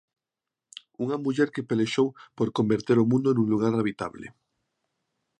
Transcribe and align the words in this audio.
Unha 1.03 1.17
muller 1.23 1.49
que 1.53 1.67
pelexou 1.69 2.07
por 2.37 2.47
"converter 2.57 2.97
o 2.99 3.09
mundo 3.11 3.29
nun 3.31 3.47
lugar 3.53 3.73
habitable". 3.79 4.27